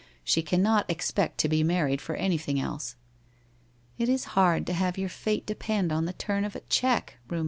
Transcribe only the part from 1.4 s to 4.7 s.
be married for anything else.' * It is hard